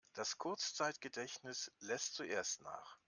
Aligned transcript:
Das 0.13 0.39
Kurzzeitgedächtnis 0.39 1.71
lässt 1.79 2.15
zuerst 2.15 2.63
nach. 2.63 2.97